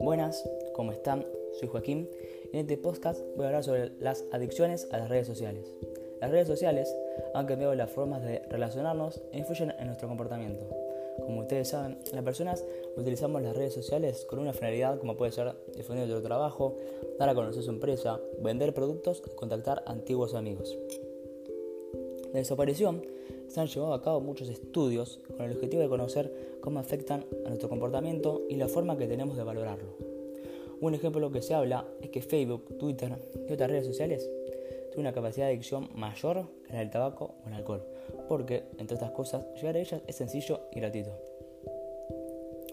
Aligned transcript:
Buenas, 0.00 0.48
¿cómo 0.74 0.92
están? 0.92 1.26
Soy 1.58 1.68
Joaquín 1.68 2.08
y 2.52 2.56
en 2.56 2.60
este 2.60 2.78
podcast 2.78 3.20
voy 3.36 3.44
a 3.44 3.48
hablar 3.48 3.64
sobre 3.64 3.90
las 4.00 4.24
adicciones 4.32 4.88
a 4.92 4.98
las 4.98 5.08
redes 5.08 5.26
sociales. 5.26 5.74
Las 6.20 6.30
redes 6.30 6.46
sociales 6.48 6.96
han 7.34 7.46
cambiado 7.46 7.74
las 7.74 7.90
formas 7.90 8.22
de 8.22 8.40
relacionarnos 8.48 9.20
e 9.32 9.38
influyen 9.38 9.74
en 9.78 9.86
nuestro 9.86 10.08
comportamiento. 10.08 10.66
Como 11.24 11.40
ustedes 11.40 11.68
saben, 11.68 11.98
las 12.12 12.24
personas 12.24 12.64
utilizamos 12.96 13.42
las 13.42 13.56
redes 13.56 13.74
sociales 13.74 14.24
con 14.24 14.38
una 14.38 14.52
finalidad 14.52 14.98
como 14.98 15.16
puede 15.16 15.32
ser 15.32 15.54
difundir 15.76 16.06
nuestro 16.06 16.22
trabajo, 16.22 16.76
dar 17.18 17.28
a 17.28 17.34
conocer 17.34 17.62
su 17.62 17.70
empresa, 17.70 18.20
vender 18.40 18.72
productos 18.72 19.22
y 19.26 19.34
contactar 19.36 19.82
antiguos 19.86 20.34
amigos. 20.34 20.78
La 22.32 22.40
desaparición 22.40 23.02
se 23.48 23.60
han 23.60 23.66
llevado 23.66 23.94
a 23.94 24.02
cabo 24.02 24.20
muchos 24.20 24.48
estudios 24.48 25.20
con 25.36 25.46
el 25.46 25.52
objetivo 25.52 25.82
de 25.82 25.88
conocer 25.88 26.58
cómo 26.60 26.78
afectan 26.78 27.24
a 27.44 27.48
nuestro 27.48 27.68
comportamiento 27.68 28.42
y 28.48 28.56
la 28.56 28.68
forma 28.68 28.98
que 28.98 29.06
tenemos 29.06 29.36
de 29.36 29.44
valorarlo. 29.44 29.96
Un 30.80 30.94
ejemplo 30.94 31.20
de 31.20 31.26
lo 31.26 31.32
que 31.32 31.42
se 31.42 31.54
habla 31.54 31.86
es 32.02 32.10
que 32.10 32.22
Facebook, 32.22 32.78
Twitter 32.78 33.16
y 33.48 33.52
otras 33.52 33.70
redes 33.70 33.86
sociales 33.86 34.30
tienen 34.90 35.06
una 35.06 35.12
capacidad 35.12 35.46
de 35.46 35.52
adicción 35.52 35.88
mayor 35.94 36.46
que 36.66 36.72
la 36.72 36.80
del 36.80 36.90
tabaco 36.90 37.34
o 37.44 37.48
el 37.48 37.54
alcohol, 37.54 37.82
porque, 38.28 38.64
entre 38.78 38.96
otras 38.96 39.10
cosas, 39.12 39.44
llegar 39.54 39.76
a 39.76 39.80
ellas 39.80 40.02
es 40.06 40.16
sencillo 40.16 40.60
y 40.72 40.80
gratuito. 40.80 41.10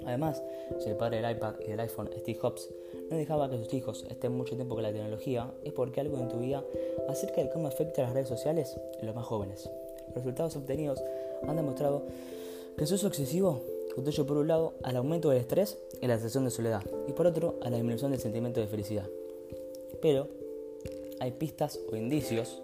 Además, 0.05 0.41
si 0.80 0.90
el 0.90 0.95
padre 0.95 1.22
del 1.22 1.32
iPad 1.36 1.55
y 1.66 1.72
del 1.72 1.80
iPhone, 1.80 2.09
Steve 2.18 2.40
Jobs, 2.40 2.70
no 3.09 3.18
dejaba 3.18 3.50
que 3.50 3.58
sus 3.58 3.73
hijos 3.73 4.05
estén 4.09 4.34
mucho 4.34 4.55
tiempo 4.55 4.76
con 4.76 4.84
la 4.84 4.91
tecnología, 4.91 5.52
es 5.64 5.73
porque 5.73 6.02
algo 6.02 6.18
en 6.18 6.30
tu 6.30 6.40
vida 6.40 6.64
acerca 7.08 7.41
de 7.41 7.50
cómo 7.50 7.68
afecta 7.68 8.02
a 8.02 8.05
las 8.05 8.14
redes 8.14 8.30
sociales 8.30 8.78
en 9.00 9.05
los 9.05 9.16
más 9.16 9.26
jóvenes. 9.26 9.70
Los 10.08 10.18
resultados 10.18 10.55
obtenidos 10.55 11.04
han 11.48 11.55
demostrado 11.55 12.04
que 12.78 12.86
su 12.86 12.95
uso 12.95 13.08
excesivo 13.08 13.62
contribuye 13.95 14.23
por 14.26 14.38
un 14.38 14.48
lado 14.48 14.73
al 14.84 14.98
aumento 14.98 15.30
del 15.30 15.40
estrés 15.40 15.78
y 16.02 16.08
la 16.08 16.16
sensación 16.16 16.45
de 16.45 16.52
soledad, 16.52 16.84
y 17.08 17.14
por 17.14 17.28
otro 17.28 17.56
a 17.62 17.69
la 17.69 17.78
disminución 17.78 18.12
del 18.12 18.19
sentimiento 18.19 18.59
de 18.59 18.67
felicidad. 18.67 19.08
Pero 20.02 20.28
hay 21.19 21.31
pistas 21.31 21.80
o 21.92 21.95
indicios 21.95 22.62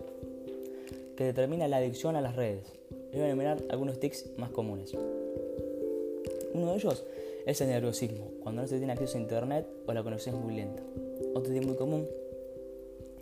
que 1.16 1.24
determinan 1.24 1.72
la 1.72 1.78
adicción 1.78 2.16
a 2.16 2.22
las 2.22 2.36
redes. 2.36 2.66
Voy 3.14 3.22
a 3.22 3.28
enumerar 3.28 3.62
algunos 3.70 4.00
tics 4.00 4.26
más 4.38 4.52
comunes. 4.52 4.94
Uno 6.54 6.72
de 6.72 6.76
ellos 6.76 7.04
es 7.46 7.62
el 7.62 7.70
nerviosismo, 7.70 8.32
cuando 8.42 8.62
no 8.62 8.68
se 8.68 8.78
tiene 8.78 8.94
acceso 8.94 9.18
a 9.18 9.22
internet 9.22 9.68
o 9.86 9.94
la 9.94 10.04
conexión 10.04 10.36
es 10.36 10.42
muy 10.42 10.56
lenta. 10.56 10.84
Otro 11.34 11.54
tip 11.54 11.64
muy 11.64 11.76
común 11.76 12.08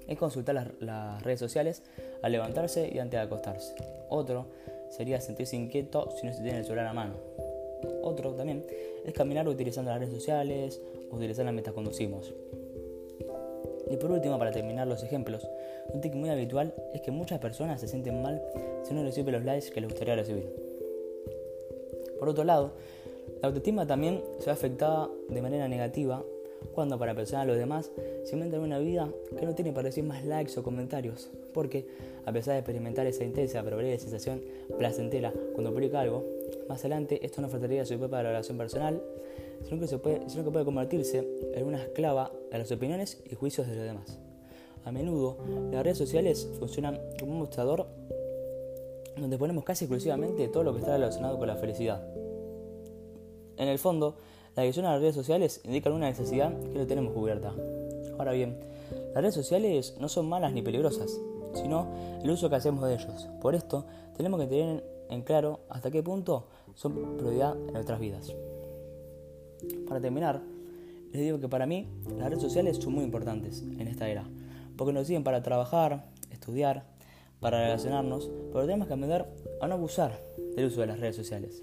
es 0.07 0.17
consultar 0.17 0.73
las, 0.79 1.23
redes 1.23 1.39
sociales 1.39 1.83
al 2.21 2.31
levantarse 2.31 2.89
y 2.91 2.99
antes 2.99 3.19
de 3.19 3.25
acostarse. 3.25 3.75
Otro 4.09 4.47
sería 4.89 5.21
sentirse 5.21 5.55
inquieto 5.55 6.09
si 6.19 6.25
no 6.25 6.33
se 6.33 6.41
tiene 6.41 6.59
el 6.59 6.63
celular 6.63 6.87
a 6.87 6.93
mano. 6.93 7.13
Otro 8.01 8.33
también 8.33 8.65
es 9.05 9.13
caminar 9.13 9.47
utilizando 9.47 9.91
las 9.91 9.99
redes 9.99 10.13
sociales 10.13 10.81
o 11.11 11.15
utilizarlas 11.15 11.53
mientras 11.53 11.73
conducimos. 11.73 12.33
Y 13.89 13.97
por 13.97 14.11
último, 14.11 14.37
para 14.37 14.51
terminar 14.51 14.87
los 14.87 15.03
ejemplos, 15.03 15.47
un 15.93 16.01
tic 16.01 16.13
muy 16.13 16.29
habitual 16.29 16.73
es 16.93 17.01
que 17.01 17.11
muchas 17.11 17.39
personas 17.39 17.81
se 17.81 17.87
sienten 17.87 18.21
mal 18.21 18.41
si 18.83 18.93
no 18.93 19.03
reciben 19.03 19.33
los 19.33 19.45
likes 19.45 19.71
que 19.71 19.81
les 19.81 19.89
gustaría 19.89 20.15
recibir. 20.15 20.69
Por 22.19 22.29
otro 22.29 22.43
lado, 22.43 22.73
la 23.41 23.47
autoestima 23.47 23.85
también 23.87 24.23
se 24.39 24.45
ve 24.47 24.51
afectada 24.51 25.09
de 25.29 25.41
manera 25.41 25.67
negativa 25.67 26.23
cuando 26.73 26.97
para 26.97 27.15
pensar 27.15 27.41
a 27.41 27.45
los 27.45 27.57
demás 27.57 27.91
se 28.23 28.35
inventan 28.35 28.61
una 28.61 28.79
vida 28.79 29.09
que 29.37 29.45
no 29.45 29.55
tiene 29.55 29.71
para 29.71 29.83
recibir 29.83 30.09
más 30.09 30.25
likes 30.25 30.59
o 30.59 30.63
comentarios, 30.63 31.29
porque 31.53 31.87
a 32.25 32.31
pesar 32.31 32.53
de 32.53 32.59
experimentar 32.59 33.07
esa 33.07 33.23
intensa 33.23 33.63
pero 33.63 33.77
breve 33.77 33.97
sensación 33.97 34.41
placentera 34.77 35.33
cuando 35.53 35.73
publica 35.73 36.01
algo, 36.01 36.25
más 36.67 36.79
adelante 36.81 37.25
esto 37.25 37.41
no 37.41 37.49
faltaría 37.49 37.85
su 37.85 37.97
propia 37.97 38.17
valoración 38.17 38.57
personal, 38.57 39.01
sino 39.63 39.79
que, 39.79 39.87
se 39.87 39.97
puede, 39.97 40.29
sino 40.29 40.43
que 40.43 40.51
puede 40.51 40.65
convertirse 40.65 41.27
en 41.53 41.65
una 41.65 41.81
esclava 41.81 42.31
a 42.51 42.57
las 42.57 42.71
opiniones 42.71 43.21
y 43.29 43.35
juicios 43.35 43.67
de 43.67 43.75
los 43.75 43.85
demás. 43.85 44.19
A 44.85 44.91
menudo, 44.91 45.37
las 45.71 45.83
redes 45.83 45.97
sociales 45.97 46.49
funcionan 46.59 46.99
como 47.19 47.33
un 47.33 47.39
mostrador 47.39 47.87
donde 49.17 49.37
ponemos 49.37 49.63
casi 49.63 49.85
exclusivamente 49.85 50.47
todo 50.47 50.63
lo 50.63 50.73
que 50.73 50.79
está 50.79 50.93
relacionado 50.93 51.37
con 51.37 51.47
la 51.47 51.55
felicidad. 51.57 52.01
En 53.59 53.67
el 53.67 53.77
fondo, 53.77 54.15
la 54.55 54.63
adicción 54.63 54.85
a 54.85 54.93
las 54.93 55.01
redes 55.01 55.15
sociales 55.15 55.59
indica 55.65 55.91
una 55.91 56.07
necesidad 56.07 56.57
que 56.71 56.79
no 56.79 56.87
tenemos 56.87 57.13
cubierta. 57.13 57.53
Ahora 58.17 58.31
bien, 58.31 58.57
las 59.13 59.21
redes 59.21 59.35
sociales 59.35 59.95
no 59.99 60.07
son 60.07 60.29
malas 60.29 60.53
ni 60.53 60.61
peligrosas, 60.61 61.19
sino 61.53 61.87
el 62.23 62.31
uso 62.31 62.49
que 62.49 62.55
hacemos 62.55 62.87
de 62.87 62.93
ellos. 62.93 63.27
Por 63.41 63.55
esto, 63.55 63.85
tenemos 64.15 64.39
que 64.39 64.47
tener 64.47 64.83
en 65.09 65.21
claro 65.23 65.59
hasta 65.69 65.91
qué 65.91 66.01
punto 66.01 66.47
son 66.73 67.17
prioridad 67.17 67.57
en 67.67 67.73
nuestras 67.73 67.99
vidas. 67.99 68.33
Para 69.89 69.99
terminar, 69.99 70.41
les 71.11 71.21
digo 71.21 71.39
que 71.41 71.49
para 71.49 71.65
mí 71.65 71.89
las 72.17 72.29
redes 72.29 72.41
sociales 72.41 72.77
son 72.77 72.93
muy 72.93 73.03
importantes 73.03 73.61
en 73.77 73.89
esta 73.89 74.07
era, 74.07 74.23
porque 74.77 74.93
nos 74.93 75.05
sirven 75.05 75.25
para 75.25 75.43
trabajar, 75.43 76.05
estudiar, 76.31 76.85
para 77.41 77.61
relacionarnos, 77.61 78.29
pero 78.53 78.65
tenemos 78.65 78.87
que 78.87 78.93
aprender 78.93 79.25
a 79.59 79.67
no 79.67 79.73
abusar 79.73 80.17
del 80.55 80.65
uso 80.65 80.79
de 80.79 80.87
las 80.87 80.99
redes 81.01 81.17
sociales. 81.17 81.61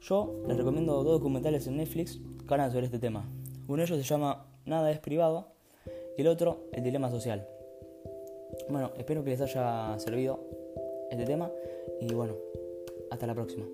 Yo 0.00 0.34
les 0.46 0.56
recomiendo 0.56 1.04
dos 1.04 1.20
documentales 1.20 1.66
en 1.66 1.76
Netflix 1.76 2.18
que 2.46 2.54
hablan 2.54 2.70
sobre 2.70 2.86
este 2.86 2.98
tema. 2.98 3.28
Uno 3.68 3.78
de 3.78 3.84
ellos 3.84 3.98
se 3.98 4.04
llama 4.04 4.46
Nada 4.64 4.90
es 4.90 4.98
privado 4.98 5.48
y 6.16 6.22
el 6.22 6.26
otro 6.28 6.68
El 6.72 6.82
dilema 6.82 7.10
social. 7.10 7.46
Bueno, 8.68 8.92
espero 8.96 9.22
que 9.22 9.30
les 9.30 9.40
haya 9.40 9.98
servido 9.98 10.40
este 11.10 11.24
tema 11.24 11.50
y 12.00 12.12
bueno, 12.14 12.34
hasta 13.10 13.26
la 13.26 13.34
próxima. 13.34 13.66